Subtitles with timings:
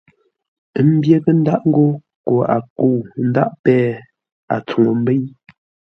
[0.77, 1.85] A pyə́ghʼə ńdáʼ ńgó
[2.25, 2.95] koo a kə̂u
[3.27, 3.91] ńdáʼ péh,
[4.53, 5.21] a tsuŋu ḿbə́i.